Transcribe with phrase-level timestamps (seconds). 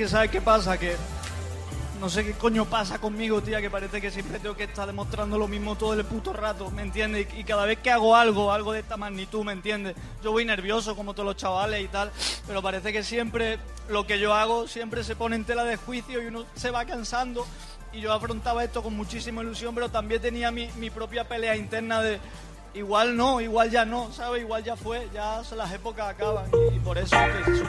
[0.00, 0.78] que ¿sabes qué pasa?
[0.78, 0.96] Que
[2.00, 5.36] no sé qué coño pasa conmigo, tía, que parece que siempre tengo que estar demostrando
[5.36, 7.26] lo mismo todo el puto rato, ¿me entiendes?
[7.36, 9.94] Y, cada vez que hago algo, algo de esta magnitud, ¿me entiendes?
[10.24, 12.10] Yo voy nervioso como todos los chavales y tal,
[12.46, 13.58] pero parece que siempre
[13.90, 16.86] lo que yo hago siempre se pone en tela de juicio y uno se va
[16.86, 17.46] cansando.
[17.92, 22.00] Y yo afrontaba esto con muchísima ilusión, pero también tenía mi, mi propia pelea interna
[22.00, 22.20] de
[22.74, 24.42] igual no, igual ya no, ¿sabes?
[24.42, 27.16] Igual ya fue, ya las épocas acaban y, por eso
[27.46, 27.64] que se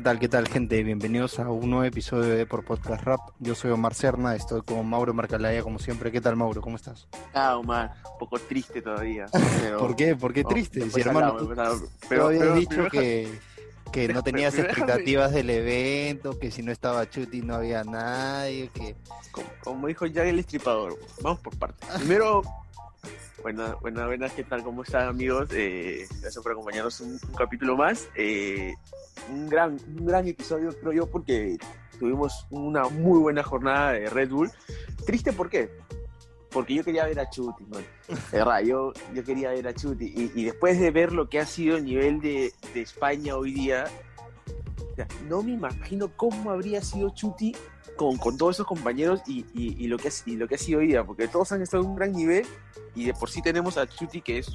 [0.00, 0.82] ¿Qué tal, qué tal, gente?
[0.82, 3.20] Bienvenidos a un nuevo episodio de Por Podcast Rap.
[3.38, 6.10] Yo soy Omar Cerna, estoy con Mauro Marcalaya, como siempre.
[6.10, 6.62] ¿Qué tal, Mauro?
[6.62, 7.06] ¿Cómo estás?
[7.34, 9.26] Ah, Omar, un poco triste todavía.
[9.78, 10.16] ¿Por qué?
[10.16, 10.90] ¿Por qué triste?
[10.90, 11.36] si, hermano,
[12.08, 13.28] pero, habías dicho que,
[13.92, 18.96] que no tenías expectativas del evento, que si no estaba Chuti no había nadie, que...
[19.62, 21.86] Como, dijo ya el estripador, vamos por partes.
[21.98, 22.40] Primero,
[23.42, 24.62] Buenas, buenas, buenas, ¿qué tal?
[24.62, 25.48] ¿Cómo están amigos?
[25.54, 28.10] Eh, gracias por acompañarnos un, un capítulo más.
[28.14, 28.74] Eh,
[29.30, 31.56] un, gran, un gran episodio, creo yo, porque
[31.98, 34.50] tuvimos una muy buena jornada de Red Bull.
[35.06, 35.70] Triste, ¿por qué?
[36.50, 37.82] Porque yo quería ver a Chuti, man.
[38.32, 40.12] verdad, yo, yo quería ver a Chuti.
[40.14, 43.54] Y, y, después de ver lo que ha sido el nivel de, de España hoy
[43.54, 43.86] día,
[45.28, 47.54] no me imagino cómo habría sido Chuti
[47.96, 51.04] con, con todos esos compañeros y, y, lo que y lo que ha sido día,
[51.04, 52.46] porque todos han estado en un gran nivel
[52.94, 54.48] y de por sí tenemos a Chuti que es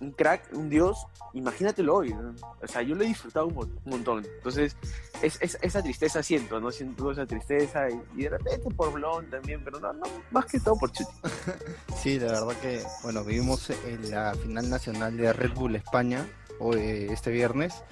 [0.00, 2.14] un crack, un dios, imagínatelo hoy.
[2.62, 4.24] O sea, yo lo he disfrutado un, montón.
[4.24, 4.76] Entonces,
[5.22, 6.70] es, es, esa tristeza siento, ¿no?
[6.70, 10.76] Siento esa tristeza y, de repente por Blon también, pero no, no, más que todo
[10.76, 11.10] por Chuti.
[11.96, 16.26] sí, la verdad que, bueno, vivimos en la final nacional de Red Bull España
[16.72, 17.84] este viernes,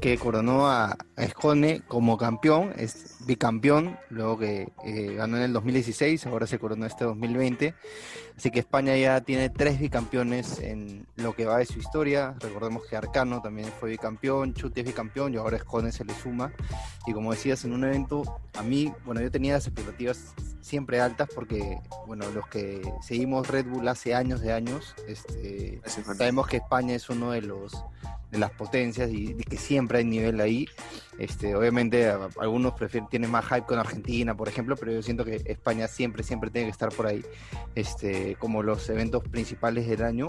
[0.00, 6.26] que coronó a Escone como campeón, es bicampeón, luego que eh, ganó en el 2016,
[6.26, 7.74] ahora se coronó este 2020.
[8.40, 12.34] Así que España ya tiene tres bicampeones en lo que va de su historia.
[12.40, 16.50] Recordemos que Arcano también fue bicampeón, Chuti es bicampeón y ahora Escone se le suma.
[17.06, 21.28] Y como decías, en un evento, a mí, bueno, yo tenía las expectativas siempre altas
[21.34, 26.94] porque, bueno, los que seguimos Red Bull hace años de años, este, sabemos que España
[26.94, 27.84] es uno de los
[28.30, 30.68] de las potencias y, que siempre hay nivel ahí.
[31.20, 32.10] Este, obviamente
[32.40, 36.48] algunos prefieren, más hype con Argentina, por ejemplo, pero yo siento que España siempre, siempre
[36.48, 37.22] tiene que estar por ahí,
[37.74, 40.28] este, como los eventos principales del año.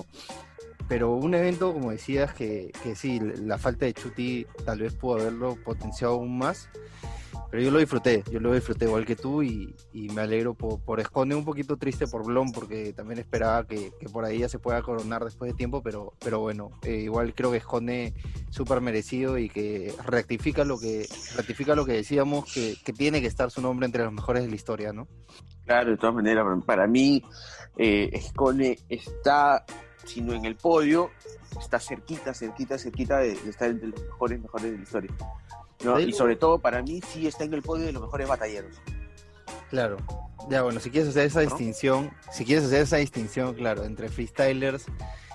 [0.89, 5.21] Pero un evento, como decías, que, que sí, la falta de Chuti tal vez pudo
[5.21, 6.67] haberlo potenciado aún más.
[7.51, 11.01] Pero yo lo disfruté, yo lo disfruté igual que tú y, me alegro por, por
[11.01, 14.81] Esconde, un poquito triste por Blon porque también esperaba que, por ahí ya se pueda
[14.81, 18.13] coronar después de tiempo, pero, pero bueno, eh, igual creo que Esconde
[18.49, 23.51] súper merecido y que rectifica lo que, rectifica lo que decíamos, que, tiene que estar
[23.51, 25.09] su nombre entre los mejores de la historia, ¿no?
[25.65, 27.21] Claro, de todas maneras, para mí
[27.77, 28.09] eh,
[28.87, 29.65] está,
[30.05, 31.09] si no en el podio,
[31.59, 35.11] está cerquita, cerquita, cerquita de, de estar entre los mejores, mejores de la historia.
[35.99, 38.75] Y sobre todo para mí sí está en el podio de los mejores batalleros.
[39.69, 39.97] Claro.
[40.49, 44.85] Ya bueno, si quieres hacer esa distinción, si quieres hacer esa distinción, claro, entre freestylers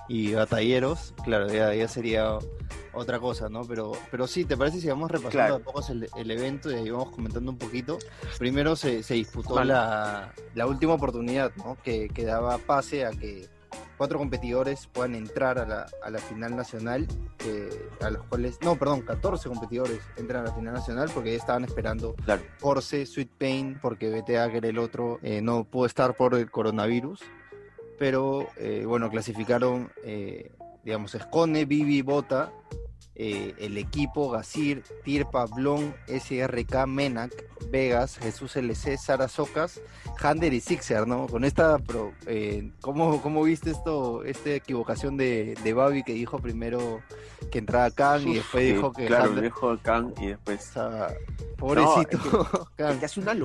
[0.09, 2.37] y batalleros, claro, ya, sería
[2.93, 3.63] otra cosa, ¿no?
[3.63, 7.11] Pero, pero sí, ¿te parece si vamos repasando a pocos el, evento y ahí vamos
[7.11, 7.97] comentando un poquito?
[8.37, 10.33] Primero se, disputó la,
[10.67, 11.77] última oportunidad, ¿no?
[11.83, 13.47] Que, que daba pase a que
[13.97, 17.07] cuatro competidores puedan entrar a la, a la final nacional,
[18.01, 21.63] a los cuales, no, perdón, 14 competidores entran a la final nacional porque ya estaban
[21.63, 22.43] esperando claro.
[23.05, 27.21] Sweet Pain, porque BTA, que era el otro, eh, no pudo estar por el coronavirus,
[27.97, 30.51] pero eh, bueno, clasificaron, eh,
[30.83, 32.51] digamos, Escone, Vivi, Bota,
[33.19, 37.31] eh, el equipo, Gasir, Tirpa, Blon, SRK, Menac,
[37.71, 39.81] Vegas, Jesús LC, Sara Socas,
[40.21, 41.25] Hander y Sixer, ¿no?
[41.25, 46.37] Con esta, pero, eh, ¿cómo, ¿cómo, viste esto, esta equivocación de, de Babi que dijo
[46.37, 47.01] primero
[47.51, 49.07] que entraba Kang y después dijo que...
[49.07, 50.77] Claro, dijo Kang y después...
[51.67, 52.69] pobrecito.
[52.75, 53.35] que, hace, una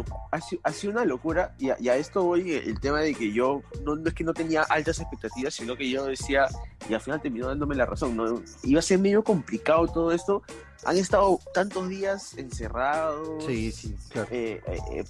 [0.63, 4.25] hace, una locura y a, esto voy el tema de que yo, no, es que
[4.25, 6.47] no tenía altas expectativas, sino que yo decía,
[6.89, 8.43] y al final terminó dándome la razón, ¿no?
[8.63, 10.43] Iba a ser medio complicado todo esto,
[10.85, 13.45] han estado tantos días encerrados.
[13.45, 13.95] Sí, sí,
[14.31, 15.05] eh, eh, eh,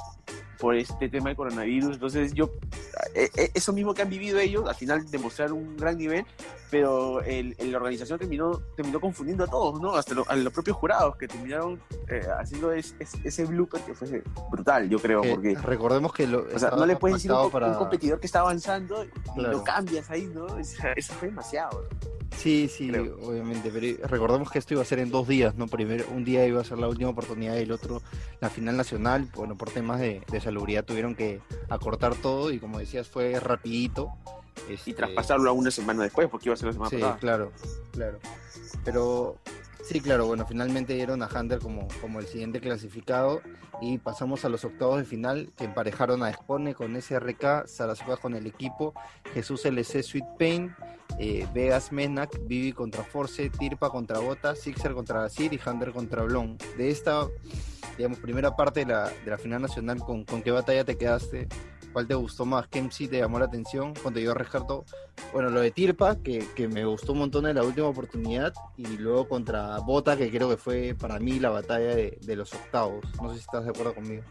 [0.62, 1.94] por este tema de coronavirus.
[1.94, 2.52] Entonces yo,
[3.16, 6.24] eh, eh, eso mismo que han vivido ellos, al final demostraron un gran nivel,
[6.70, 9.96] pero el, la organización terminó, terminó confundiendo a todos, ¿no?
[9.96, 14.22] Hasta a los propios jurados que terminaron eh, haciendo ese blooper que fue
[14.52, 15.56] brutal, yo creo, porque...
[15.56, 18.38] Recordemos que lo, o sea, no le puedes decir a un, un, competidor que está
[18.38, 20.46] avanzando y lo cambias ahí, ¿no?
[20.96, 21.88] Eso fue demasiado.
[22.36, 25.68] Sí, sí, obviamente, pero recordemos que esto iba a ser en dos días, ¿no?
[25.68, 28.02] Primero, un día iba a ser la última oportunidad y el otro
[28.40, 29.28] la final nacional.
[29.34, 34.12] Bueno, por temas de, de salubridad tuvieron que acortar todo y como decías fue rapidito.
[34.68, 37.52] y este traspasarlo a una semana después porque iba a ser la semana sí, claro,
[37.92, 38.18] claro.
[38.84, 39.38] Pero
[39.82, 43.42] Sí, claro, bueno, finalmente dieron a Hunter como, como el siguiente clasificado
[43.80, 48.34] y pasamos a los octavos de final que emparejaron a Expone con SRK, Sarasuka con
[48.34, 48.94] el equipo,
[49.34, 50.74] Jesús LC Sweet Pain,
[51.18, 56.22] eh, Vegas Menac, Vivi contra Force, Tirpa contra Bota, Sixer contra Sir y Hunter contra
[56.22, 56.56] Blon.
[56.78, 57.26] De esta,
[57.96, 61.48] digamos, primera parte de la, de la final nacional, ¿con, ¿con qué batalla te quedaste?
[61.92, 62.68] ¿Cuál te gustó más?
[62.68, 63.92] ¿Qué sí te llamó la atención?
[64.02, 64.84] Cuando yo rescato,
[65.32, 68.86] bueno, lo de Tirpa, que, que, me gustó un montón en la última oportunidad, y
[68.96, 73.04] luego contra Bota, que creo que fue para mí la batalla de, los octavos.
[73.20, 74.22] No sé si estás de acuerdo conmigo.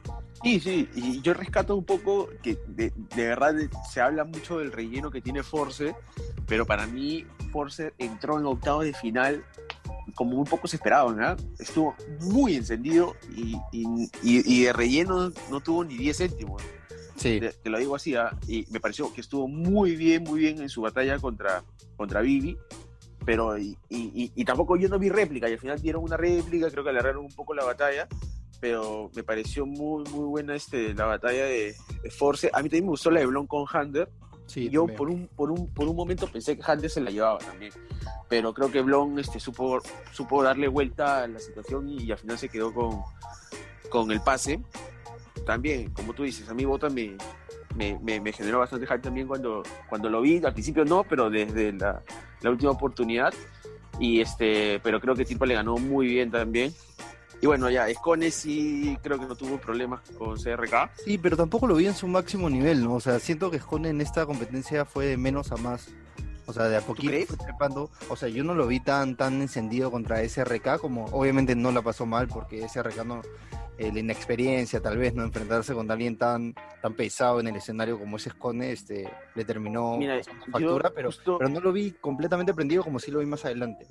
[0.43, 3.53] Sí, sí, y yo rescato un poco que de, verdad
[3.89, 5.95] se habla mucho del relleno que tiene Force,
[6.47, 9.43] pero para mí Force entró en octavos de final
[10.15, 11.39] como muy poco se esperaba, ¿verdad?
[11.59, 16.61] Estuvo muy encendido y, y, y, de relleno no tuvo ni 10 céntimos.
[17.21, 17.39] Sí.
[17.39, 18.35] Te, lo digo así, ¿ah?
[18.47, 21.63] y me pareció que estuvo muy bien, muy bien en su batalla contra,
[21.95, 22.57] contra Vivi,
[23.23, 26.83] pero y, y, tampoco yo no vi réplica, y al final dieron una réplica, creo
[26.83, 28.07] que alargaron un poco la batalla,
[28.59, 31.75] pero me pareció muy, muy buena este, la batalla de,
[32.09, 32.49] Force.
[32.51, 34.09] A mí también me gustó la de Blon con Hander.
[34.47, 37.37] Sí, yo por un, por, un, por un momento pensé que Hander se la llevaba
[37.37, 37.71] también,
[38.29, 39.79] pero creo que Blon este, supo,
[40.11, 43.01] supo darle vuelta a la situación y, al final se quedó con,
[43.91, 44.59] con el pase
[45.45, 47.17] también, como tú dices, a mí Bota me,
[47.75, 50.43] me, generó bastante hype también cuando, cuando lo vi.
[50.43, 52.01] Al principio no, pero desde la,
[52.43, 53.33] última oportunidad.
[53.99, 56.73] Y este, pero creo que Tipo le ganó muy bien también.
[57.41, 60.91] Y bueno, ya, Escone sí creo que no tuvo problemas con CRK.
[61.03, 62.93] Sí, pero tampoco lo vi en su máximo nivel, ¿no?
[62.95, 65.89] O sea, siento que Escone en esta competencia fue de menos a más.
[66.45, 67.89] O sea, de a poquito trepando.
[68.09, 71.81] O sea, yo no lo vi tan, tan encendido contra SRK como obviamente no la
[71.81, 73.21] pasó mal porque SRK no,
[73.91, 78.17] la inexperiencia, tal vez, no enfrentarse con alguien tan, tan pesado en el escenario como
[78.17, 80.19] ese Escone, este, le terminó Mira,
[80.51, 83.87] factura, pero, pero no lo vi completamente prendido como si lo vi más adelante.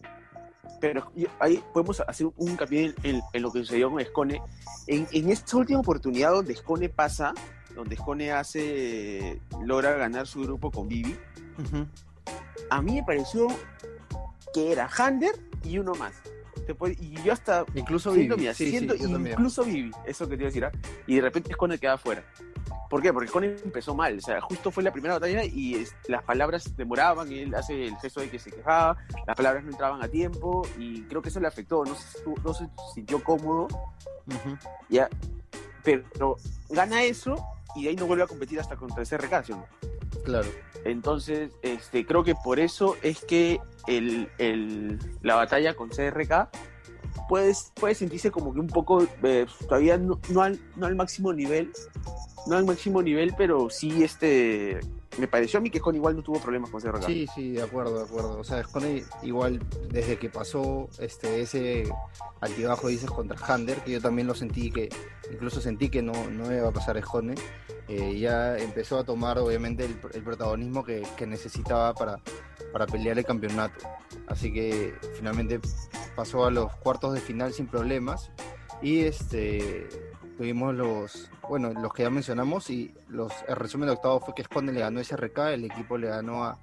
[0.81, 1.11] Pero
[1.41, 4.41] ahí podemos hacer un hincapié en, lo que sucedió con Escone.
[4.87, 7.35] En, en esta última oportunidad donde Escone pasa,
[7.75, 11.17] donde Escone hace, logra ganar su grupo con Vivi,
[12.71, 13.49] a mí me pareció
[14.55, 15.35] que era Hander
[15.65, 16.15] y uno más
[16.99, 18.35] y yo hasta incluso Vivi,
[19.31, 20.73] incluso Vivi, eso que te iba a decir, ¿ah?
[21.07, 22.25] y de repente Scone queda afuera.
[22.89, 23.13] ¿Por qué?
[23.13, 27.31] Porque Scone empezó mal, o sea, justo fue la primera batalla y las palabras demoraban,
[27.31, 28.97] y él hace el gesto de que se quejaba,
[29.27, 32.53] las palabras no entraban a tiempo y creo que eso le afectó, no se, no
[32.53, 33.69] se sintió cómodo,
[34.89, 35.09] ya,
[35.83, 36.37] pero
[36.69, 37.37] gana eso
[37.77, 39.65] y de ahí no vuelve a competir hasta contra ese recacio.
[40.25, 40.49] Claro.
[40.85, 46.49] Entonces, este, creo que por eso es que el, la batalla con CRK
[47.29, 51.33] puede, puede sentirse como que un poco eh, todavía no, no, al, no al máximo
[51.33, 51.71] nivel,
[52.47, 54.81] no al máximo nivel, pero sí este
[55.21, 57.05] me pareció a mí que Scone igual no tuvo problemas con CRK.
[57.05, 58.39] Sí, sí, de acuerdo, de acuerdo.
[58.39, 61.85] O sea, Scone igual desde que pasó este ese
[62.41, 64.89] altibajo dices contra Hander, que yo también lo sentí que
[65.31, 67.35] incluso sentí que no, no iba a pasar Scone,
[67.89, 72.21] eh, ya empezó a tomar obviamente el, protagonismo que, que, necesitaba para,
[72.73, 73.87] para pelear el campeonato.
[74.27, 75.61] Así que finalmente
[76.17, 78.31] pasó a los cuartos de final sin problemas
[78.83, 80.10] y este
[80.41, 84.41] tuvimos los bueno los que ya mencionamos y los el resumen de octavo fue que
[84.41, 86.59] Esconde le ganó a SRK, el equipo le ganó a,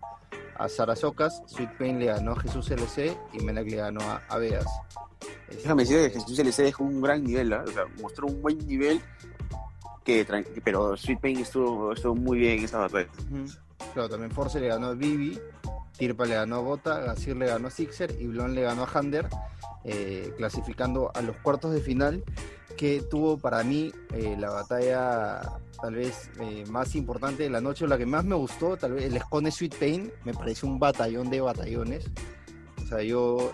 [0.56, 4.40] a Sarasocas, Sweet Pain le ganó a Jesús LC y Menac le ganó a, a.
[4.40, 7.58] Déjame decir que Jesús LC dejó un gran nivel, ¿eh?
[7.58, 9.00] o sea, mostró un buen nivel
[10.04, 10.26] que
[10.64, 13.10] pero Sweet Pain estuvo, estuvo muy bien en esa batalla.
[13.94, 15.40] Claro, también Force le ganó a Vivi,
[16.00, 18.90] Tirpa le ganó a Bota, Gasir le ganó a Sixer y Blon le ganó a
[18.92, 19.28] Hander,
[19.84, 22.24] eh, clasificando a los cuartos de final
[22.78, 25.42] que tuvo para mí eh, la batalla
[25.82, 28.94] tal vez eh, más importante de la noche, o la que más me gustó, tal
[28.94, 32.10] vez el Escone Sweet Pain, me parece un batallón de batallones.
[32.84, 33.52] O sea, yo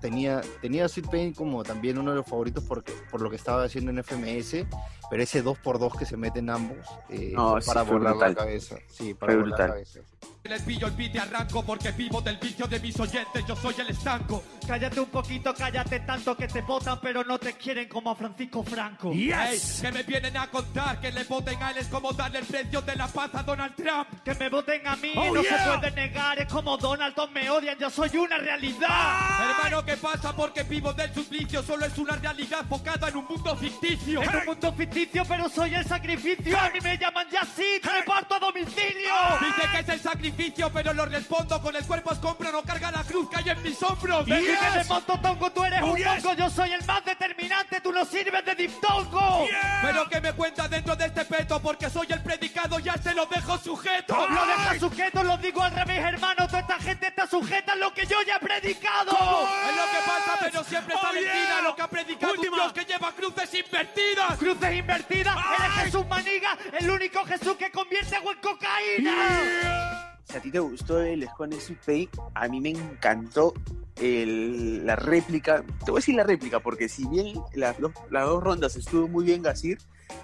[0.00, 3.64] tenía, tenía Sweet Pain como también uno de los favoritos porque, por lo que estaba
[3.64, 4.66] haciendo en FMS,
[5.10, 7.34] pero ese 2x2 que se meten ambos eh,
[7.66, 8.76] para volar la cabeza.
[8.88, 10.00] Sí, para volar la cabeza.
[10.44, 13.74] Les pillo el beat y arranco porque vivo del vicio de mis oyentes, yo soy
[13.80, 14.42] el estanco.
[14.66, 18.62] Cállate un poquito, cállate tanto que te votan, pero no te quieren como a Francisco
[18.62, 19.12] Franco.
[19.12, 22.46] Ey, que me vienen a contar que le voten a él es como darle el
[22.46, 24.08] precio de la paz a Donald Trump.
[24.24, 25.58] Que me voten a mí, Oh, no yeah.
[25.58, 28.86] se puede negar, es como Donald, todos me odian, yo soy una realidad.
[28.88, 29.54] Ah.
[29.58, 30.34] Hermano, ¿qué pasa?
[30.34, 34.22] Porque vivo del suplicio, solo es una realidad enfocada en un mundo ficticio.
[34.22, 36.58] En un mundo ficticio, pero soy el sacrificio.
[36.58, 39.12] A mí me llaman ya así, reparto a domicilio.
[39.40, 43.04] Dice que es el sacrificio, pero lo respondo con el cuerpo escombro, no carga la
[43.04, 44.24] cruz que hay en mis hombros.
[44.26, 46.06] Ven que de monto tongo, tú eres Oh, un yes.
[46.06, 49.46] mongo, yo soy el más determinante, tú no sirves de diptongo.
[49.82, 53.26] Pero que me cuenta dentro de este peto, porque soy el predicado, ya se lo
[53.26, 54.16] dejo sujeto.
[54.28, 56.46] Lo dejas sujeto, lo digo al revés, hermano.
[56.46, 59.10] Toda esta gente está sujeta a lo que yo ya he predicado.
[59.12, 61.60] Es lo que pasa, pero siempre Oh, sale en yeah.
[61.62, 62.56] Lo que ha predicado Última.
[62.56, 64.38] un Dios que lleva cruces invertidas.
[64.38, 65.84] Cruces invertidas, Ay.
[65.84, 69.87] Jesús Maniga, el único Jesús que convierte agua en cocaína.
[70.28, 73.54] Si a ti te gustó el Scone Sweet Pay, a mí me encantó
[73.96, 75.62] el- la réplica.
[75.84, 79.08] Te voy a decir la réplica, porque si bien las dos, las dos rondas estuvo
[79.08, 79.78] muy bien Gasir,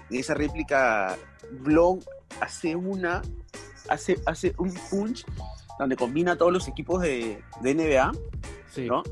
[0.09, 1.17] en esa réplica
[1.61, 1.99] Blon
[2.39, 3.21] hace una,
[3.89, 5.25] hace, hace un punch
[5.79, 8.11] donde combina todos los equipos de, de NBA,
[8.71, 8.87] Sí.
[8.87, 9.03] ¿no?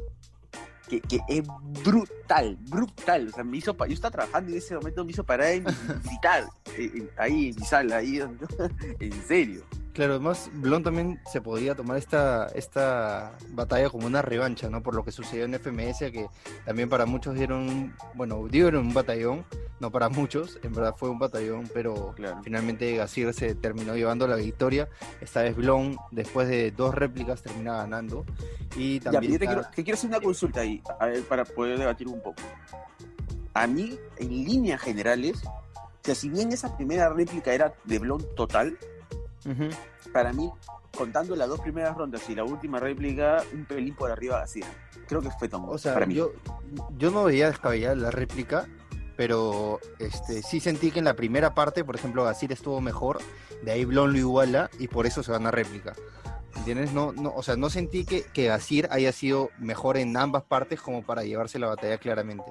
[0.89, 1.43] Que, que es
[1.83, 3.27] brutal, brutal.
[3.29, 5.65] O sea, me hizo yo estaba trabajando en ese momento, me hizo parar en
[6.77, 8.19] eh, ahí en mi sala, ahí
[8.99, 9.63] en serio.
[9.93, 14.81] Claro, además Blon también se podía tomar esta, esta batalla como una revancha, ¿no?
[14.81, 16.25] Por lo que sucedió en FMS, que
[16.65, 19.45] también para muchos dieron, un- bueno, dieron un batallón,
[19.79, 22.41] no para muchos, en verdad fue un batallón, pero Claro.
[22.43, 24.89] finalmente Gasir se terminó llevando la victoria.
[25.21, 28.25] Esta vez Blon, después de dos réplicas, termina ganando.
[28.75, 31.45] Y Ya, también yo te quiero, te quiero hacer una consulta ahí, a ver, para
[31.45, 32.41] poder debatir un poco.
[33.53, 38.25] A mí, en líneas generales, o sea, si bien esa primera réplica era de Blon
[38.35, 38.75] total,
[40.11, 40.51] Para mí,
[40.97, 44.61] contando las dos primeras rondas y la última réplica, un pelín por arriba así.
[45.07, 46.13] Creo que fue Tongo, O sea, para mí.
[46.13, 46.31] yo,
[46.97, 48.67] yo no veía descabellada la réplica,
[49.15, 53.19] pero este sí sentí que en la primera parte, por ejemplo, Gasir estuvo mejor,
[53.63, 55.93] de ahí Blon lo iguala y por eso se gana réplica.
[56.63, 56.93] ¿Entiendes?
[56.93, 60.79] No, no, o sea, no sentí que, que Gasir haya sido mejor en ambas partes
[60.79, 62.45] como para llevarse la batalla claramente.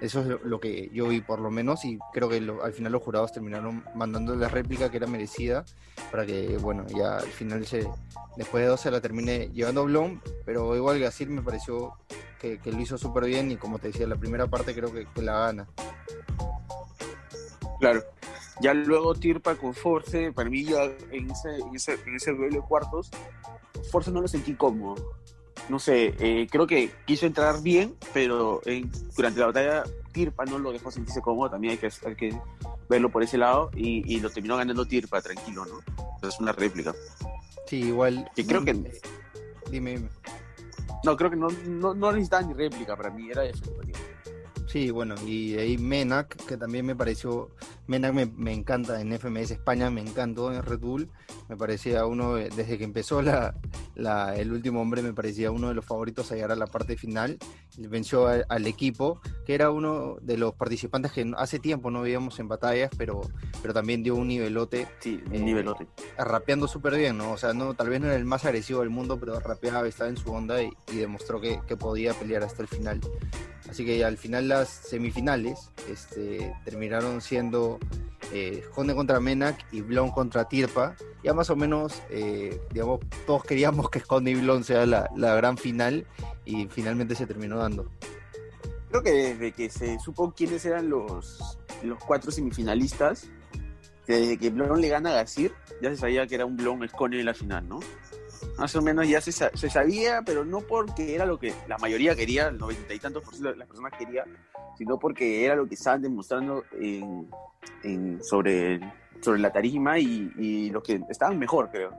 [0.00, 2.92] Eso es lo, que yo vi por lo menos y creo que lo- al final
[2.92, 5.64] los jurados terminaron mandando la réplica que era merecida
[6.12, 7.88] para que, bueno, ya al final se,
[8.36, 11.94] después de dos se la termine llevando Blon, pero igual Gasir me pareció
[12.38, 15.40] que, lo hizo súper bien y como te decía, la primera parte creo que la
[15.46, 15.66] gana.
[17.80, 18.04] Claro.
[18.60, 22.56] Ya luego Tirpa con Force, para mí ya en ese, en ese, en ese duelo
[22.56, 23.10] de cuartos,
[23.90, 25.12] Force no lo sentí cómodo.
[25.68, 30.58] No sé, eh, creo que quiso entrar bien, pero en- durante la batalla Tirpa no
[30.58, 32.38] lo dejó sentirse cómodo, también hay que, hay que
[32.88, 35.78] verlo por ese lado, y, y lo terminó ganando Tirpa, tranquilo, ¿no?
[36.14, 36.94] Entonces es una réplica.
[37.66, 38.28] Sí, igual.
[38.34, 38.72] Que creo que-
[39.70, 40.08] Dime, dime.
[41.04, 43.64] No, creo que no, no, no necesitaba ni réplica para mí, era eso.
[44.66, 47.50] Sí, bueno, y ahí Menac, que también me pareció,
[47.90, 51.10] Menac me, me encanta en FMS España, me encantó en Red Bull,
[51.48, 53.56] me parecía uno, de- desde que empezó la,
[53.96, 56.96] la- el último hombre, me parecía uno de los favoritos a llegar a la parte
[56.96, 57.36] final,
[57.76, 62.38] venció al, al equipo, que era uno de los participantes que hace tiempo no veíamos
[62.38, 63.22] en batallas, pero,
[63.60, 65.88] pero también dio un nivelote, Sí, Eh, un nivelote.
[66.16, 67.32] rapeando súper bien, ¿no?
[67.32, 70.08] O sea, no, tal vez no era el más agresivo del mundo, pero rapeaba, estaba
[70.10, 73.00] en su onda y, y demostró que, que podía pelear hasta el final.
[73.68, 77.78] Así que al final las semifinales este, terminaron siendo
[78.32, 80.96] eh, contra Menac y Blon contra Tirpa.
[81.22, 85.34] Ya más o menos, eh, digamos, todos queríamos que Jonde y Blon sea la, la
[85.34, 86.06] gran final
[86.44, 87.90] y finalmente se terminó dando.
[88.88, 93.28] Creo que desde que se supo quiénes eran los, los cuatro semifinalistas,
[94.06, 97.20] desde que Blon le gana a Gasir, ya se sabía que era un Blon Escone
[97.20, 97.80] en la final, ¿no?
[98.58, 102.14] Más o menos ya se, se sabía, pero no porque era lo que la mayoría
[102.14, 104.24] quería, el noventa y tantos por ciento de las personas quería,
[104.78, 107.28] sino porque era lo que estaban demostrando en,
[107.82, 108.80] en- sobre,
[109.20, 111.90] sobre la tarima y, y los que estaban mejor, creo.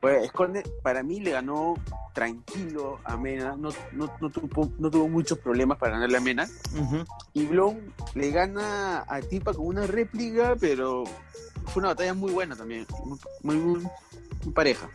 [0.00, 1.74] Pues Esconde, para mí le ganó
[2.12, 6.46] tranquilo a Mena, no, no, no, tuvo, no tuvo muchos problemas para ganarle a Mena.
[7.32, 11.04] Y Blon le gana a Tipa con una réplica, pero
[11.66, 12.86] fue una batalla muy buena también,
[13.42, 13.82] muy, muy-
[14.44, 14.88] muy pareja.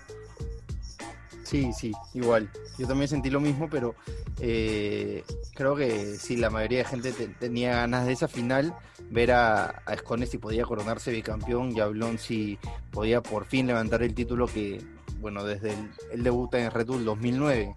[1.48, 2.51] Sí, sí, igual.
[2.77, 3.96] Yo también sentí lo mismo, pero
[4.42, 5.24] eh,
[5.54, 8.75] creo que sí, la mayoría de gente te- tenía ganas de esa final,
[9.10, 12.60] ver a, a si podía coronarse bicampeón y a Blon si
[12.92, 14.82] podía por fin levantar el título que,
[15.22, 17.74] bueno, desde el, el debuta en Red Bull 2009.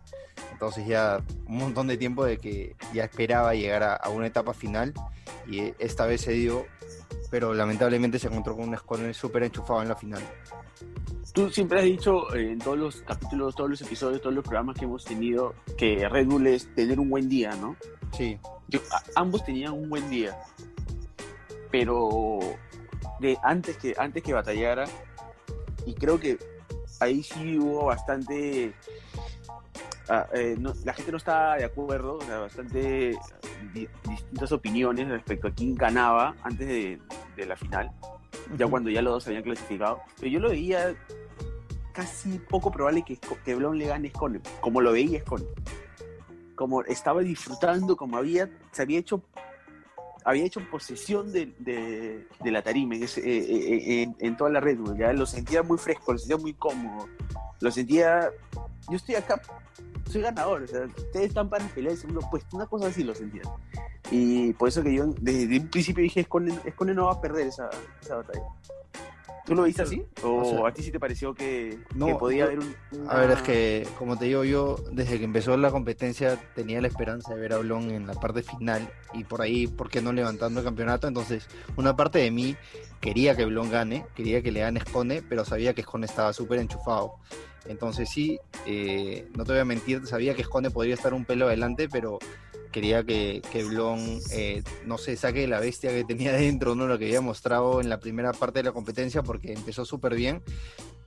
[0.53, 4.53] Entonces ya un montón de tiempo de que ya esperaba llegar a, a una etapa
[4.53, 4.93] final
[5.49, 6.67] y esta vez se dio,
[7.31, 10.23] pero lamentablemente se encontró con un Escone súper enchufado en la final.
[11.33, 14.77] Tú siempre has dicho eh, en todos los capítulos, todos los episodios, todos los programas
[14.79, 17.77] que hemos tenido que Red Bull es tener un buen día, ¿no?
[18.17, 18.39] Sí.
[18.69, 20.37] Yo- a- ambos tenían un buen día,
[21.71, 22.39] pero
[23.21, 24.85] de antes que antes que batallara
[25.87, 26.39] y creo que
[27.01, 28.75] ahí sí hubo bastante
[30.09, 33.17] ah, eh, no- la gente no estaba de acuerdo, o sea, bastante
[33.73, 36.99] di- distintas opiniones respecto a quién ganaba antes de,
[37.37, 37.93] de la final,
[38.57, 40.01] ya cuando ya los dos se habían clasificado.
[40.19, 40.95] Pero yo lo veía
[41.93, 45.45] casi poco probable que, que Blon le gane Scone, como lo veía Scone.
[46.55, 49.23] Como estaba disfrutando, como había, se había hecho
[50.23, 54.51] había hecho posesión de, de, de la tarima en, ese- eh, eh, en, en toda
[54.51, 57.09] la red, lo sentía muy fresco, lo sentía muy cómodo,
[57.61, 58.29] lo sentía,
[58.91, 59.41] yo estoy acá,
[60.11, 63.15] soy ganador, o sea, ustedes están para pelear el segundo puesto, una cosa así lo
[63.15, 63.41] sentía.
[64.11, 67.47] Y por eso que yo desde un principio dije, Escone, Escone no va a perder
[67.47, 67.71] esa,
[68.03, 68.43] esa batalla.
[69.47, 70.05] ¿Tú lo viste así?
[70.23, 72.75] ¿O o sea, a ti sí te pareció que, no, que podía yo- haber un...
[72.93, 76.81] una- A ver, es que, como te digo, yo desde que empezó la competencia tenía
[76.81, 80.03] la esperanza de ver a Blon en la parte final y por ahí, ¿por qué
[80.03, 81.09] no levantando el campeonato?
[81.09, 82.55] Entonces, una parte de mí
[83.01, 86.61] quería que Blon gane, quería que le gane Scone, pero sabía que Scone estaba súper
[86.61, 87.15] enchufado.
[87.67, 91.47] Entonces, sí, eh, no te voy a mentir, sabía que Scone podría estar un pelo
[91.47, 92.19] adelante, pero
[92.71, 96.87] quería que, que Blon, eh, no sé, saque la bestia que tenía dentro, ¿no?
[96.87, 100.43] Lo que había mostrado en la primera parte de la competencia, porque empezó súper bien.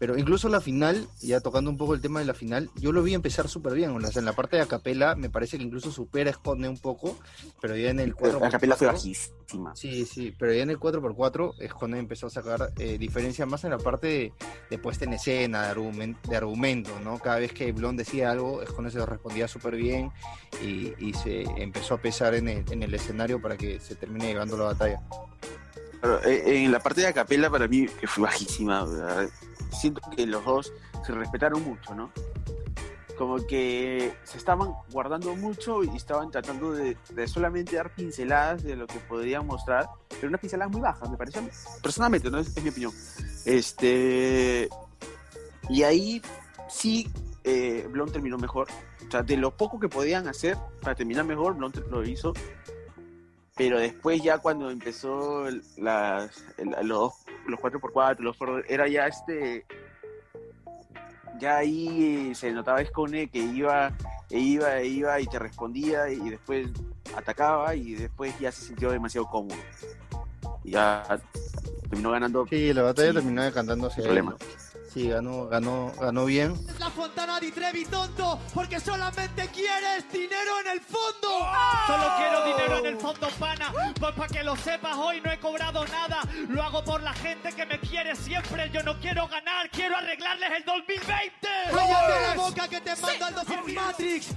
[0.03, 3.01] Pero incluso la final, ya tocando un poco el tema de la final, yo lo
[3.03, 3.91] vi empezar súper bien.
[3.91, 6.77] O sea, en la parte de Acapela me parece que incluso supera a Scone un
[6.77, 7.15] poco,
[7.61, 9.73] pero ya en el 4 La capela fue bajísima.
[9.77, 13.69] Sí, sí, pero ya en el 4x4 Scone empezó a sacar eh, diferencia más en
[13.69, 14.33] la parte de,
[14.69, 17.17] de puesta en escena, de, argumen- de argumento, ¿no?
[17.19, 20.11] Cada vez que Blon decía algo, Scone se lo respondía súper bien
[20.61, 24.25] y, y se empezó a pesar en el, en el escenario para que se termine
[24.27, 25.01] llevando la batalla.
[26.01, 28.83] Pero, eh, en la parte de Acapella para mí que fue bajísima.
[28.83, 29.29] ¿verdad?
[29.73, 30.73] Siento que los dos
[31.05, 32.11] se respetaron mucho, ¿no?
[33.17, 38.75] Como que se estaban guardando mucho y estaban tratando de, de solamente dar pinceladas de
[38.75, 41.41] lo que podrían mostrar, pero unas pinceladas muy bajas, me pareció.
[41.81, 42.39] Personalmente, ¿no?
[42.39, 42.91] Es, es mi opinión.
[43.45, 44.69] Este.
[45.69, 46.21] Y ahí
[46.69, 47.07] sí,
[47.43, 48.67] eh, Blon terminó mejor.
[49.07, 52.33] O sea, de lo poco que podían hacer para terminar mejor, Blon lo hizo
[53.55, 55.45] pero después ya cuando empezó
[55.77, 56.43] las,
[56.81, 57.13] los,
[57.47, 59.65] los 4x4, los 4, era ya este,
[61.39, 63.91] ya ahí se notaba Escone que iba,
[64.29, 66.69] e iba, e iba y te respondía y después
[67.15, 69.57] atacaba y después ya se sintió demasiado cómodo.
[70.63, 71.03] Y ya
[71.89, 72.47] terminó ganando.
[72.47, 74.01] Sí, la batalla Sí, terminó decantándose.
[74.01, 74.31] problema.
[74.31, 74.37] ¿no?
[74.93, 76.53] Sí, ganó, ganó, ganó bien.
[76.69, 81.29] Es la Fontana di Trevi, tonto, porque solamente quieres dinero en el fondo.
[81.87, 83.73] Solo quiero dinero en el fondo, pana.
[83.99, 86.21] Pues para que lo sepas, hoy no he cobrado nada.
[86.47, 88.69] Lo hago por la gente que me quiere siempre.
[88.71, 91.47] Yo no quiero ganar, quiero arreglarles el 2020.
[91.71, 94.27] Cállate la boca que te manda el Doctor Matrix.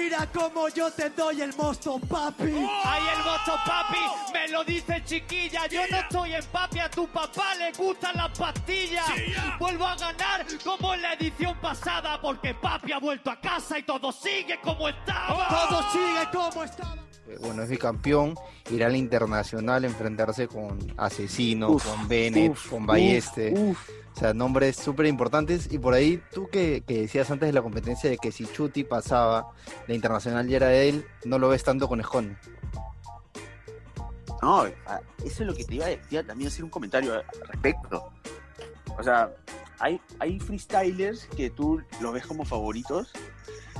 [0.00, 2.44] Mira cómo yo te doy el mosto, papi.
[2.44, 3.98] Ahí el mozo papi,
[4.32, 5.66] me lo dice chiquilla.
[5.66, 9.04] Yo no estoy en papi, a tu papá le gustan las pastillas.
[9.58, 13.82] Vuelvo a ganar como en la edición pasada, porque papi ha vuelto a casa y
[13.82, 15.46] todo sigue como estaba.
[15.48, 16.94] Todo sigue como estaba.
[17.28, 18.34] Eh, Bueno, es bicampeón.
[18.70, 23.52] Irá al internacional enfrentarse con Asesino, Uf, con Bennett, uf, con Balleste.
[23.54, 23.90] uf, uf.
[24.14, 25.72] O sea, nombres súper importantes.
[25.72, 28.84] Y por ahí, tú que, que decías antes de la competencia de que si Chuti
[28.84, 29.52] pasaba,
[29.86, 32.36] la internacional ya era de él, no lo ves tanto con Escone.
[34.42, 34.74] No, eso
[35.24, 38.10] es lo que te iba, a- iba también hacer un comentario al respecto.
[38.98, 39.30] O sea,
[39.78, 43.12] hay, hay freestylers que tú los ves como favoritos,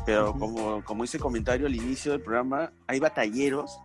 [0.06, 3.80] pero como, como hice comentario al inicio del programa, hay batalleros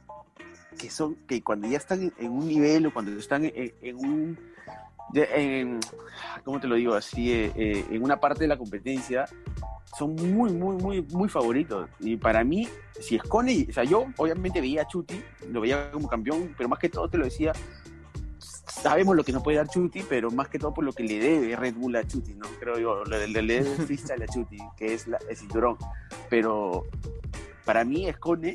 [0.78, 3.96] que son, que cuando ya están en, en un nivel o cuando están en, en
[3.96, 4.40] un,
[5.22, 5.80] de-
[6.44, 6.94] ¿cómo te lo digo?
[6.94, 9.26] Así, eh, eh, en una parte de la competencia,
[9.98, 11.90] son muy, muy, muy, muy favoritos.
[12.00, 12.68] Y para mí,
[13.00, 16.80] si Escone, o sea, yo obviamente veía a Chuti, lo veía como campeón, pero más
[16.80, 17.54] que todo te lo decía,
[18.40, 21.20] sabemos lo que nos puede dar Chuti, pero más que todo por lo que le
[21.20, 22.46] debe Red Bull a Chuti, ¿no?
[22.60, 25.78] Creo yo, le, le, le debe freestyle a Chuti, que es la, el cinturón.
[26.30, 26.84] Pero
[27.64, 28.54] para mí Escone,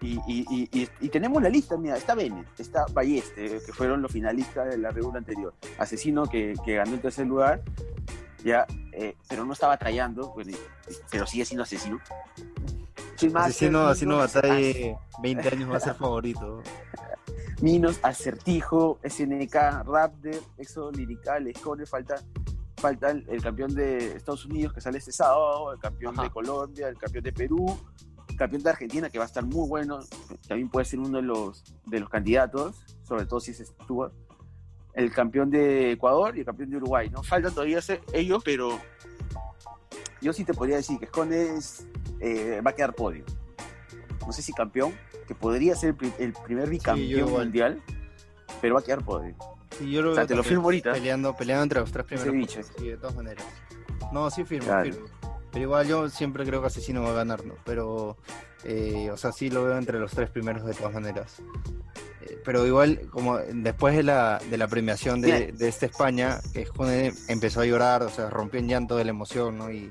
[0.00, 4.10] y, y, y, y, tenemos la lista, mira, está Bennett, está Balleste, que fueron los
[4.10, 7.62] finalistas de la Red Bull anterior, Asesino, que, que ganó el tercer lugar,
[8.44, 12.00] ya, eh, pero no estaba trayendo, bueno, y- pero sigue siendo asesino.
[13.22, 16.62] Master, Asesino, asesino Minos, batalla 20 años va a ser favorito.
[17.60, 22.14] Minos, Acertijo, SNK, Raptor, Éxodo Lirical, Escone, falta,
[22.78, 26.22] falta el, el campeón de Estados Unidos que sale este sábado, el campeón Ajá.
[26.22, 27.78] de Colombia, el campeón de Perú,
[28.40, 30.00] campeón de Argentina que va a estar muy bueno,
[30.48, 34.12] también puede ser uno de los, de los candidatos, sobre todo si es Stuart.
[34.94, 37.22] el campeón de Ecuador y el campeón de Uruguay, ¿no?
[37.22, 38.78] Falta todavía ser ellos, pero
[40.20, 41.86] yo sí te podría decir que Escones
[42.20, 43.24] eh, va a quedar podio.
[44.26, 44.92] No sé si campeón,
[45.28, 47.82] que podría ser el, pri- el primer bicampeón mundial,
[48.60, 49.34] pero va a quedar podio.
[49.78, 50.92] Sí, yo lo O sea, veo te lo firmo ahorita.
[50.92, 52.50] Peleando, peleando entre los tres primeros.
[52.78, 53.44] Sí, de todas maneras.
[54.12, 54.92] No, sí firmo, Claro.
[54.92, 55.06] firmo.
[55.52, 57.54] Pero igual yo siempre creo que Asesino va a ganar, ¿no?
[57.64, 58.16] Pero,
[58.64, 61.42] eh, o sea, sí lo veo entre los tres primeros de todas maneras.
[62.22, 66.66] Eh, pero igual, como después de la, de la premiación de, de esta España, que
[66.66, 69.72] Skone empezó a llorar, o sea, rompió en llanto de la emoción, ¿no?
[69.72, 69.90] Y,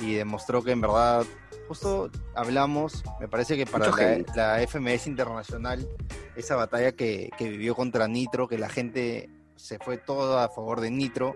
[0.00, 1.24] y demostró que en verdad,
[1.68, 5.86] justo hablamos, me parece que para la, la FMS Internacional,
[6.36, 10.80] esa batalla que, que vivió contra Nitro, que la gente se fue toda a favor
[10.80, 11.34] de Nitro,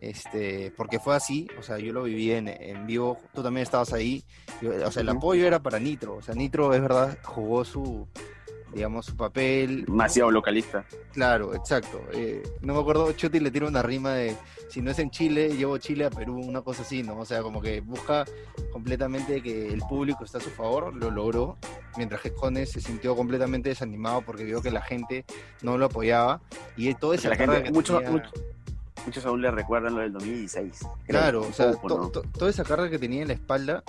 [0.00, 3.92] este, porque fue así, o sea, yo lo viví en, en vivo, tú también estabas
[3.92, 4.24] ahí,
[4.62, 8.06] yo- o sea, el apoyo era para Nitro, o sea, Nitro es verdad, jugó su,
[8.72, 9.84] digamos, su papel.
[9.84, 10.84] Demasiado localista.
[11.12, 12.00] Claro, exacto.
[12.12, 14.36] eh, no me acuerdo, Chuti le tira una rima de,
[14.68, 17.18] si no es en Chile, llevo Chile a Perú, una cosa así, ¿no?
[17.18, 18.24] O sea, como que busca
[18.72, 21.58] completamente que el público está a su favor, lo logró,
[21.96, 25.24] mientras que Jones se sintió completamente desanimado porque vio que la gente
[25.62, 26.40] no lo apoyaba
[26.76, 28.32] y toda esa La gente, que muchos, tenía- muchos,
[29.06, 30.78] muchos aún le recuerdan lo del 2016.
[30.80, 32.08] creo, Claro, o sea, poco, to- ¿no?
[32.10, 33.82] to- toda esa carga que tenía en la espalda,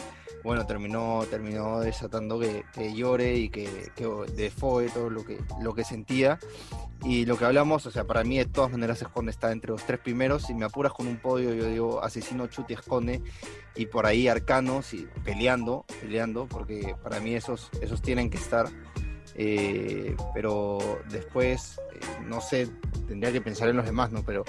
[0.43, 5.73] bueno, terminó, terminó desatando que, que llore y que, que defoe todo lo que, lo
[5.75, 6.39] que sentía.
[7.03, 9.83] Y lo que hablamos, o sea, para mí de todas maneras Esconde está entre los
[9.85, 10.43] tres primeros.
[10.43, 13.21] Si me apuras con un podio, yo digo Asesino, Chuti, Esconde
[13.75, 18.67] y por ahí Arcanos y peleando, peleando, porque para mí esos, esos tienen que estar.
[19.35, 22.67] Eh, pero después, eh, no sé,
[23.07, 24.23] tendría que pensar en los demás, ¿no?
[24.23, 24.43] Pero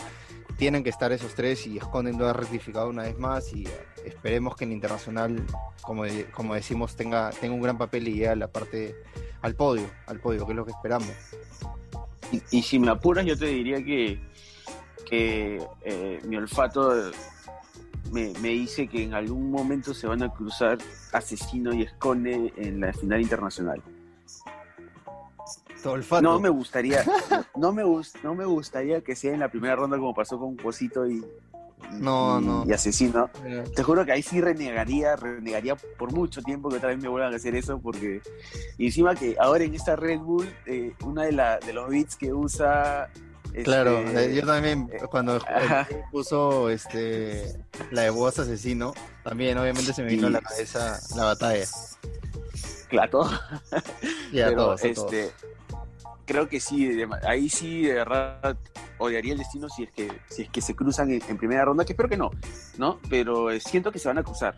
[0.62, 3.70] tienen que estar esos tres y Esconden lo ha rectificado una vez más y eh,
[4.04, 5.44] esperemos que en internacional,
[5.80, 8.94] como, como decimos, tenga, tenga un gran papel y llegue a la parte,
[9.40, 11.10] al podio, al podio, que es lo que esperamos.
[12.30, 14.20] Y, y si me apuras, yo te diría que,
[15.04, 17.10] que eh, mi olfato
[18.12, 20.78] me, me dice que en algún momento se van a cruzar
[21.12, 23.82] Asesino y Escone en la final internacional.
[26.22, 27.04] No me gustaría,
[27.56, 30.56] no me, gus- no me gustaría que sea en la primera ronda como pasó con
[30.56, 31.24] Cosito y,
[31.98, 32.64] No, y- no.
[32.66, 33.28] y Asesino.
[33.42, 37.08] Mira, Te juro que ahí sí renegaría, renegaría por mucho tiempo que otra vez me
[37.08, 38.20] vuelvan a hacer eso, porque
[38.78, 42.14] y encima que ahora en esta Red Bull, eh, una de, la, de los beats
[42.16, 43.10] que usa...
[43.46, 47.56] este, Claro, eh, yo también eh, cuando eh, puso este
[47.90, 51.66] la de voz asesino, también obviamente se me vino a la cabeza la batalla.
[52.92, 53.24] Claro,
[54.32, 55.12] Y a pero todos, a todos.
[55.12, 55.32] este,
[56.26, 58.56] creo que sí, de- ahí sí de verdad
[58.98, 61.84] odiaría el destino si es que si es que se cruzan en, en primera ronda,
[61.84, 62.30] que espero que no,
[62.78, 63.00] ¿no?
[63.10, 64.54] Pero eh, siento que se van a cruzar.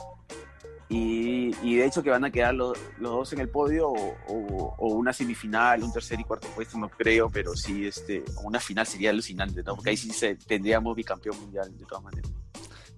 [0.88, 4.16] Y, y de hecho que van a quedar los, los dos en el podio o,
[4.28, 8.60] o- o una semifinal, un tercer y cuarto puesto, no creo, pero sí este, una
[8.60, 9.74] final sería alucinante, ¿no?
[9.76, 12.30] Porque ahí sí se, tendríamos bicampeón mundial de todas maneras.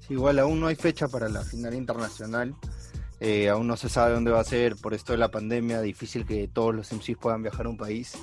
[0.01, 2.55] Sí, igual aún no hay fecha para la final internacional.
[3.21, 5.81] Eh, aún no se sabe dónde va a ser por esto de la pandemia.
[5.81, 8.15] Difícil que todos los MCs puedan viajar a un país.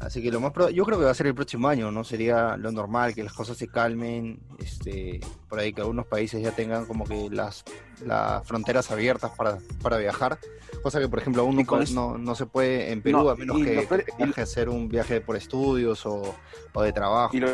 [0.00, 2.02] Así que lo más yo creo que va a ser el próximo año, ¿no?
[2.02, 6.50] Sería lo normal que las cosas se calmen, este, por ahí que algunos países ya
[6.50, 7.62] tengan como que las,
[8.04, 10.38] las fronteras abiertas para, para viajar,
[10.82, 11.56] cosa que por ejemplo aún
[11.92, 15.20] no, no, se puede en Perú No, a menos que, peor- que hacer un viaje
[15.20, 16.34] por estudios o,
[16.72, 17.36] o de trabajo.
[17.36, 17.48] Y lo,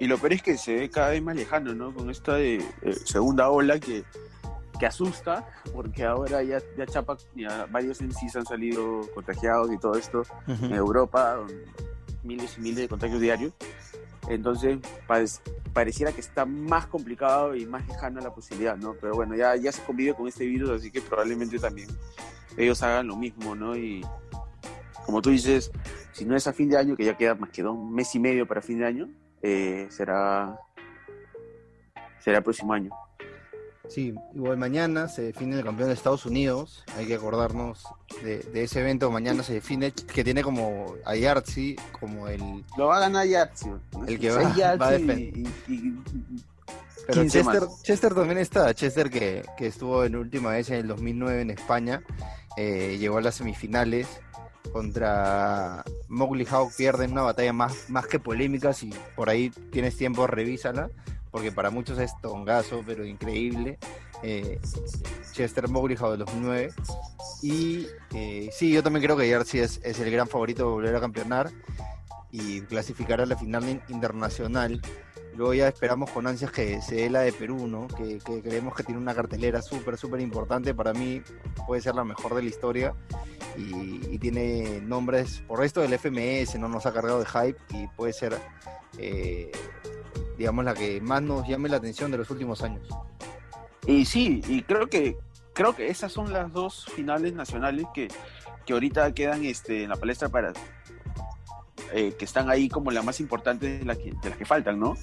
[0.00, 1.94] y lo peor es que se ve cada vez más lejano, ¿no?
[1.94, 4.02] Con esta de, eh, segunda ola que,
[4.78, 9.94] que asusta, porque ahora ya, ya Chapa, ya varios MCs han salido contagiados y todo
[9.96, 10.64] esto Ujú.
[10.66, 11.38] en Europa,
[12.22, 13.52] miles y miles de contagios diarios.
[14.28, 15.40] Entonces, parec-
[15.72, 18.94] pareciera que está más complicado y más lejana la posibilidad, ¿no?
[18.94, 21.88] Pero bueno, ya, ya se convive con este virus, así que probablemente también
[22.56, 23.74] ellos hagan lo mismo, ¿no?
[23.76, 24.04] Y
[25.06, 25.70] como tú dices,
[26.12, 28.14] si no es a fin de año, que ya queda más que dos un mes
[28.14, 29.08] y medio para fin de año,
[29.40, 30.58] eh, será
[32.20, 32.90] será el próximo año.
[33.88, 36.84] Sí, igual mañana se define el campeón de Estados Unidos.
[36.96, 37.84] Hay que acordarnos
[38.22, 39.10] de, de ese evento.
[39.10, 42.64] Mañana se define que tiene como a Yartzi como el.
[42.76, 43.72] Lo va a ganar Yahtzee.
[44.06, 44.42] El que va-
[44.76, 46.44] va a y- defen- y- y-
[47.06, 47.62] Pero 15 Chester.
[47.82, 48.74] Chester también está.
[48.74, 52.02] Chester que, que estuvo en última vez en el 2009 en España.
[52.58, 54.06] eh, llegó a las semifinales
[54.72, 56.72] contra Mowgli Hawk.
[56.76, 58.72] Pierde en una batalla más, más que polémica.
[58.74, 60.90] Si por ahí tienes tiempo, revísala.
[61.30, 63.78] Porque para muchos es tongazo, pero increíble.
[64.22, 64.58] Eh,
[65.32, 66.70] Chester Mowgli Hawk del 2009.
[67.42, 71.00] Y eh, sí, yo también creo que Jersey es, el gran favorito de volver a
[71.00, 71.50] campeonar
[72.30, 74.80] y clasificar a la final in- internacional.
[75.36, 77.86] Luego ya esperamos con ansias que se dé la de Perú, ¿no?
[77.86, 80.74] Que, creemos que tiene una cartelera súper, súper importante.
[80.74, 81.22] Para mí
[81.66, 82.94] puede ser la mejor de la historia.
[83.56, 87.86] y, y tiene nombres, por esto del FMS, no nos ha cargado de hype y
[87.88, 88.36] puede ser,
[88.98, 89.52] eh,
[90.38, 92.88] digamos, la que más nos llame la atención de los últimos años.
[93.86, 95.18] Y sí, y creo que
[95.52, 98.06] creo que esas son las dos finales nacionales que,
[98.64, 100.52] que ahorita quedan este, en la palestra para
[101.92, 104.78] eh, que están ahí como las más importantes de, la que, de las que faltan,
[104.78, 104.96] ¿no?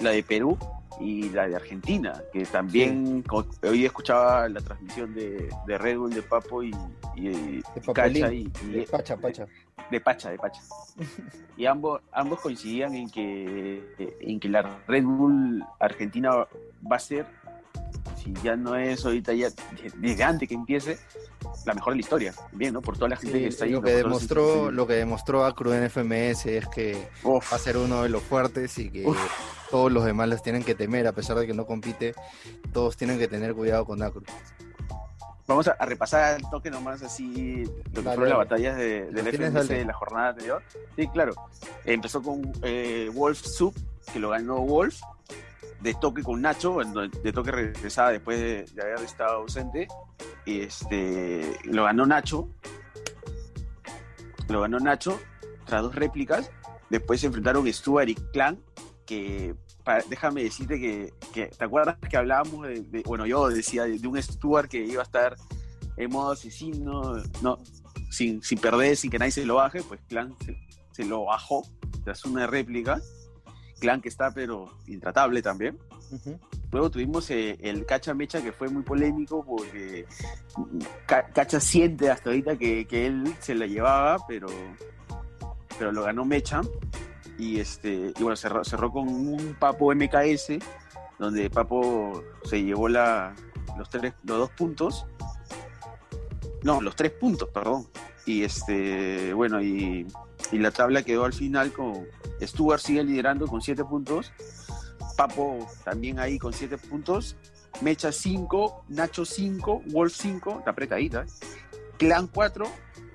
[0.00, 0.58] La de Perú
[1.00, 3.24] y la de Argentina, que también
[3.62, 6.70] hoy escuchaba la transmisión de, de Red Bull, de Papo y,
[7.16, 7.62] De
[7.94, 9.46] Cacha y, y- de Pacha, Pacha.
[9.90, 10.60] de Pacha, de Pacha.
[11.56, 13.82] Y ambos, ambos coincidían en que,
[14.20, 16.30] en que la Red Bull Argentina
[16.90, 17.26] va a ser,
[18.22, 19.48] si ya no es ahorita ya,
[19.96, 20.98] desde antes que empiece,
[21.66, 22.34] la mejor de la historia.
[22.52, 22.80] Bien, ¿no?
[22.82, 23.70] Por toda la gente Sí, que está ahí.
[23.72, 28.02] lo que demostró, lo que demostró Acru en FMS es que va a ser uno
[28.02, 29.18] de los fuertes y que Uf.
[29.70, 32.14] todos los demás les tienen que temer, a pesar de que no compite,
[32.72, 34.22] todos tienen que tener cuidado con Acru.
[35.48, 39.08] Vamos a, a repasar al toque nomás así lo que Dale, fueron las batallas de,
[39.10, 39.74] ¿Lo del FMS dale?
[39.80, 40.62] de la jornada anterior.
[40.96, 41.34] Sí, claro.
[41.84, 43.74] Empezó con eh, Wolf Sub,
[44.12, 45.00] que lo ganó Wolf.
[45.82, 49.88] De toque con Nacho, de toque regresaba después de, de haber estado ausente.
[50.46, 52.48] Y este, lo ganó Nacho.
[54.48, 55.18] Lo ganó Nacho
[55.66, 56.50] tras dos réplicas.
[56.90, 58.58] Después se enfrentaron Stuart y Clan,
[59.06, 59.54] que
[60.08, 64.68] déjame decirte que, ¿te acuerdas que hablábamos de, bueno, yo decía de, de un Stuart
[64.68, 65.36] que iba a estar
[65.96, 67.58] en modo asesino, no,
[68.10, 70.56] sin, sin perder, sin que nadie se lo baje, pues Clan se,
[70.92, 71.66] se lo bajó
[72.04, 73.00] tras una réplica.
[73.82, 75.76] Clan que está pero intratable también.
[76.70, 80.06] Luego tuvimos eh, el Cacha Mecha que fue muy polémico porque
[81.06, 84.46] Ca- Cacha siente hasta ahorita que, que él se la llevaba, pero,
[85.78, 86.60] pero lo ganó Mecha.
[87.38, 90.58] Y, este, y bueno, cerró, cerró con un Papo MKS,
[91.18, 93.34] donde Papo se llevó la,
[93.76, 95.04] los, tres, los dos puntos.
[96.62, 97.88] No, los tres puntos, perdón.
[98.26, 100.06] Y este, bueno, y,
[100.52, 102.06] y la tabla quedó al final con
[102.40, 104.32] Stuart sigue liderando con siete puntos.
[105.16, 107.36] Papo también ahí con 7 puntos.
[107.80, 111.22] Mecha 5, Nacho 5, Wolf 5, está apretadita.
[111.22, 111.26] ¿eh?
[111.98, 112.66] Clan 4,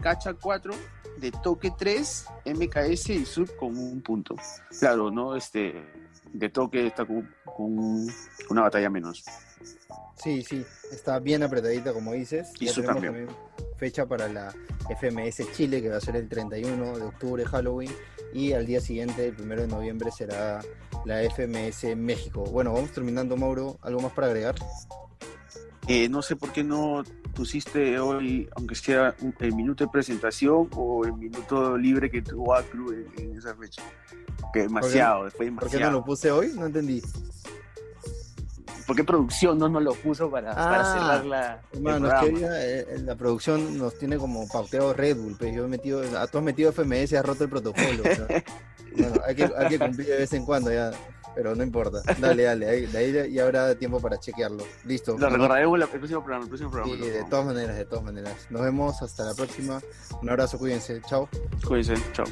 [0.01, 0.73] Cacha 4,
[1.17, 4.35] de toque 3, MKS y Sub con un punto.
[4.79, 5.35] Claro, ¿no?
[5.35, 5.85] Este,
[6.31, 8.07] de toque está con, con
[8.49, 9.23] una batalla menos.
[10.15, 12.49] Sí, sí, está bien apretadita como dices.
[12.59, 13.27] Y tenemos también.
[13.77, 14.53] fecha para la
[14.99, 17.91] FMS Chile, que va a ser el 31 de octubre, Halloween,
[18.33, 20.61] y al día siguiente, el 1 de noviembre, será
[21.05, 22.43] la FMS México.
[22.45, 23.77] Bueno, vamos terminando, Mauro.
[23.81, 24.55] ¿Algo más para agregar?
[25.87, 30.69] Eh, no sé por qué no pusiste hoy, aunque sea un- el minuto de presentación
[30.75, 33.81] o el minuto libre que tuvo Acru en, en esa fecha.
[34.51, 35.91] Que demasiado, fue ¿Por qué no demasiado.
[35.91, 36.51] lo puse hoy?
[36.55, 37.01] No entendí.
[38.87, 42.13] ¿Por qué producción no nos lo puso para, para Ah, cerrar la, el Hermano, es
[42.21, 45.67] que hoy, eh, eh, la producción nos tiene como pauteado Red Bull, pues yo he
[45.67, 47.87] metido, tú has metido FMS, has roto el protocolo.
[48.03, 48.27] ¿no?
[48.97, 50.91] Bueno, hay que, hay que cumplir de vez en cuando ya,
[51.35, 52.01] pero no importa.
[52.17, 54.63] Dale, dale, ahí, de ahí ya habrá tiempo para chequearlo.
[54.85, 55.17] Listo.
[55.17, 56.43] Lo recordaremos el próximo programa.
[56.45, 58.47] El próximo programa Sí, de todas maneras, de todas maneras.
[58.49, 59.81] Nos vemos hasta la próxima.
[60.21, 61.01] Un abrazo, cuídense.
[61.07, 61.27] Chao.
[61.67, 62.25] Cuídense, chao.